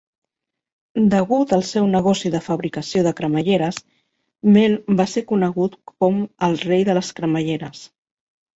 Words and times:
Degut 1.09 1.51
al 1.57 1.61
seu 1.71 1.89
negoci 1.95 2.31
de 2.37 2.41
fabricació 2.45 3.03
de 3.09 3.13
cremalleres, 3.21 3.79
Mel 4.57 4.75
va 5.03 5.09
se 5.13 5.25
conegut 5.35 5.79
com 5.95 6.21
"El 6.51 6.61
Rei 6.67 6.91
de 6.91 6.99
les 7.03 7.15
cremalleres". 7.21 7.87